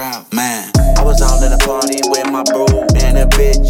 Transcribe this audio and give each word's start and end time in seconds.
trap, 0.00 0.32
man. 0.32 0.64
I 0.96 1.04
was 1.04 1.20
all 1.20 1.44
in 1.44 1.52
a 1.52 1.58
party 1.58 2.00
with 2.08 2.24
my 2.32 2.42
bro 2.44 2.64
and 3.04 3.18
a 3.18 3.26
bitch. 3.36 3.68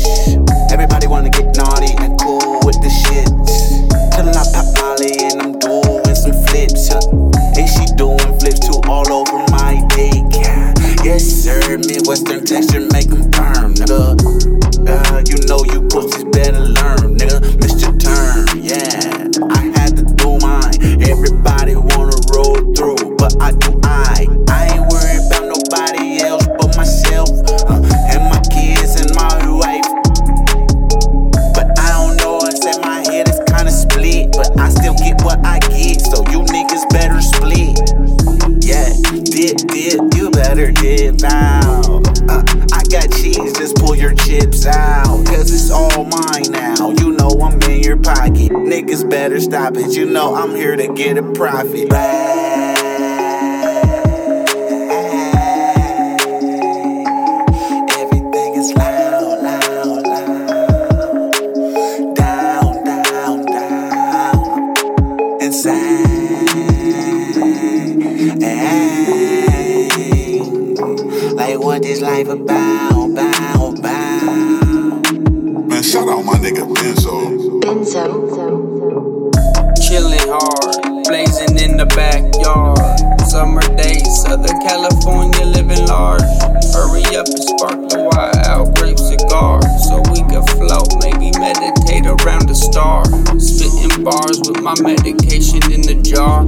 Everybody 0.70 1.08
wanna 1.08 1.28
get 1.28 1.56
naughty 1.56 1.90
and 1.98 2.14
cool 2.20 2.62
with 2.62 2.78
the 2.78 2.90
shit. 3.02 3.26
Till 4.14 4.30
I 4.30 4.44
pop 4.54 4.68
Molly 4.78 5.26
and 5.26 5.42
I'm 5.42 5.58
doing 5.58 6.14
some 6.14 6.38
flips. 6.46 6.86
Huh? 6.86 7.02
And 7.58 7.66
she 7.66 7.82
doing 7.98 8.30
flips 8.38 8.62
too 8.62 8.78
all 8.86 9.10
over 9.10 9.42
my 9.50 9.82
dick. 9.96 10.22
Yeah. 10.38 10.70
Yes, 11.02 11.26
sir, 11.26 11.58
Midwestern 11.78 12.44
texture 12.46 12.86
make 12.94 13.10
them 13.10 13.26
firm, 13.34 13.74
nigga. 13.74 14.14
Uh, 14.86 15.22
you 15.26 15.36
know 15.50 15.66
you 15.66 15.82
pussies 15.90 16.22
better 16.30 16.62
head, 33.70 33.90
split. 33.90 34.32
But 34.32 34.58
I 34.58 34.68
still 34.68 34.94
get 34.94 35.22
what 35.22 35.44
I 35.44 35.58
get, 35.60 36.00
so 36.00 36.24
you 36.30 36.42
niggas 36.42 36.88
better 36.90 37.20
split. 37.20 37.78
Yeah, 38.62 38.92
dip, 39.24 39.56
dip, 39.68 40.14
you 40.14 40.30
better 40.30 40.70
dip 40.72 41.22
out. 41.24 42.06
Uh, 42.28 42.42
I 42.72 42.82
got 42.90 43.10
cheese, 43.12 43.52
just 43.58 43.76
pull 43.76 43.96
your 43.96 44.14
chips 44.14 44.66
out. 44.66 45.24
Cause 45.26 45.52
it's 45.52 45.70
all 45.70 46.04
mine 46.04 46.50
now. 46.50 46.90
You 46.90 47.12
know 47.12 47.30
I'm 47.42 47.60
in 47.62 47.82
your 47.82 47.96
pocket. 47.96 48.52
Niggas 48.52 49.08
better 49.08 49.40
stop 49.40 49.76
it. 49.76 49.94
You 49.94 50.06
know 50.06 50.34
I'm 50.34 50.54
here 50.54 50.76
to 50.76 50.92
get 50.92 51.18
a 51.18 51.32
profit. 51.32 51.88
Like 71.34 71.58
what 71.58 71.82
this 71.82 72.00
life 72.00 72.28
about, 72.28 73.10
about, 73.10 73.78
about. 73.78 75.12
Man, 75.68 75.82
shout 75.82 76.08
out 76.08 76.24
my 76.24 76.34
nigga 76.34 76.66
Benzo. 76.74 77.60
Benzo. 77.62 78.30
Chillin' 79.80 80.28
hard, 80.28 81.04
blazing 81.08 81.58
in 81.58 81.76
the 81.76 81.86
backyard. 81.86 83.00
Summer 83.28 83.62
days, 83.76 84.22
Southern 84.22 84.60
California, 84.60 85.44
living 85.44 85.86
large. 85.86 86.22
Hurry 86.74 87.04
up 87.16 87.26
the 92.50 92.56
star. 92.58 93.06
Spitting 93.38 94.02
bars 94.02 94.42
with 94.42 94.58
my 94.58 94.74
medication 94.82 95.62
in 95.70 95.86
the 95.86 95.94
jar. 96.02 96.42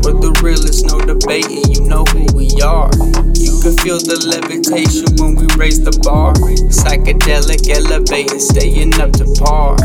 For 0.00 0.16
the 0.16 0.32
realest, 0.40 0.88
no 0.88 0.96
debating, 0.96 1.68
you 1.68 1.84
know 1.84 2.08
who 2.08 2.24
we 2.32 2.48
are. 2.64 2.88
You 3.36 3.52
can 3.60 3.76
feel 3.84 4.00
the 4.00 4.16
levitation 4.32 5.12
when 5.20 5.36
we 5.36 5.44
raise 5.60 5.84
the 5.84 5.92
bar. 6.00 6.32
Psychedelic, 6.72 7.68
elevating, 7.68 8.40
staying 8.40 8.96
up 8.96 9.12
to 9.20 9.28
par. 9.36 9.76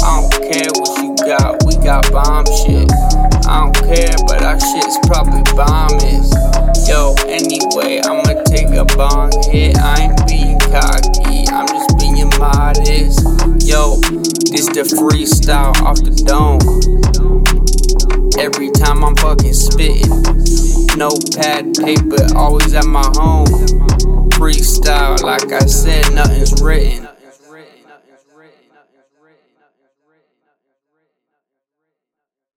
I 0.00 0.24
don't 0.24 0.32
care 0.48 0.72
what 0.80 0.92
you 1.04 1.12
got, 1.28 1.52
we 1.68 1.76
got 1.84 2.08
bomb 2.08 2.48
shit. 2.64 2.88
I 3.44 3.68
don't 3.68 3.76
care, 3.76 4.16
but 4.24 4.40
our 4.40 4.56
shit's 4.56 4.96
probably 5.04 5.44
bombing. 5.52 6.24
The 14.70 14.84
freestyle 14.84 15.74
off 15.82 15.98
the 15.98 16.14
dome. 16.24 16.62
Every 18.38 18.70
time 18.70 19.04
I'm 19.04 19.16
fucking 19.16 19.52
spitting, 19.52 20.08
notepad, 20.96 21.74
paper, 21.74 22.38
always 22.38 22.72
at 22.74 22.86
my 22.86 23.02
home. 23.18 23.46
Freestyle, 24.30 25.20
like 25.22 25.50
I 25.52 25.66
said, 25.66 26.14
nothing's 26.14 26.62
written. 26.62 27.08